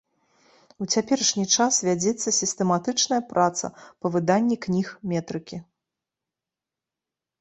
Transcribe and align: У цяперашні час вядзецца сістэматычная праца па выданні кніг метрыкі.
У 0.83 0.87
цяперашні 0.95 1.43
час 1.57 1.73
вядзецца 1.87 2.33
сістэматычная 2.39 3.21
праца 3.35 3.65
па 3.99 4.07
выданні 4.19 4.55
кніг 4.67 4.87
метрыкі. 5.13 5.63